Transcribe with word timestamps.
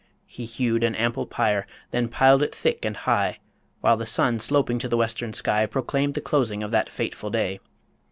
He 0.25 0.45
hewed 0.45 0.83
An 0.83 0.95
ample 0.95 1.27
pyre, 1.27 1.67
then 1.91 2.07
piled 2.07 2.41
it 2.41 2.55
thick 2.55 2.85
and 2.85 2.97
high, 2.97 3.37
While 3.81 3.97
the 3.97 4.07
sun, 4.07 4.39
sloping 4.39 4.79
to 4.79 4.87
the 4.89 4.97
western 4.97 5.31
sky, 5.31 5.67
Proclaimed 5.67 6.15
the 6.15 6.21
closing 6.21 6.63
of 6.63 6.71
that 6.71 6.89
fateful 6.89 7.29
day. 7.29 7.59